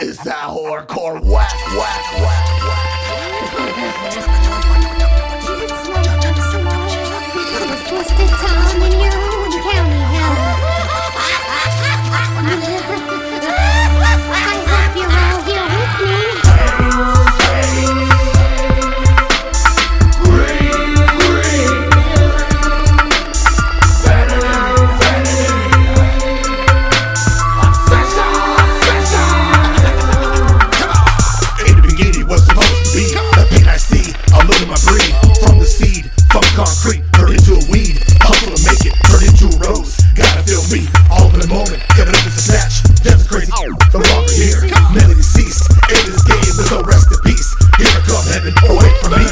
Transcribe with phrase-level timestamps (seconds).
[0.00, 2.46] It's that hardcore whack, whack, whack,
[4.72, 4.80] whack.
[48.34, 49.23] living away from me.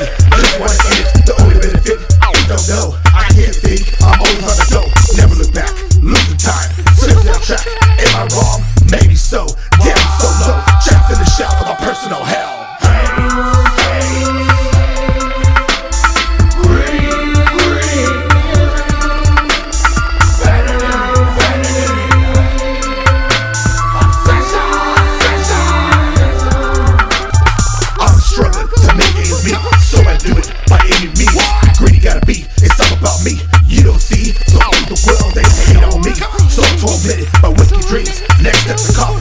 [38.65, 39.12] That's the call.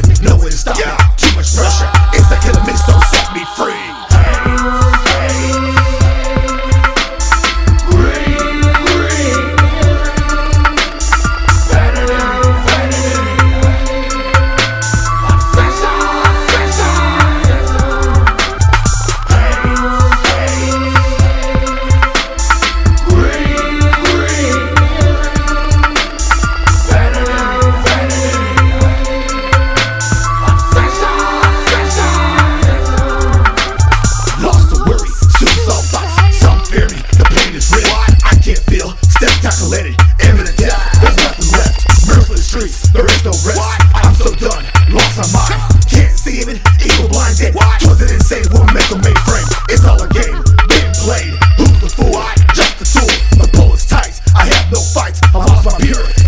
[48.02, 48.46] Insane?
[48.52, 49.48] We'll make mainframe.
[49.70, 51.34] It's all a game, being played.
[51.58, 52.22] Who's the fool?
[52.54, 53.32] Just tool.
[54.42, 55.22] I have no fights.
[55.34, 56.21] I lost my purity.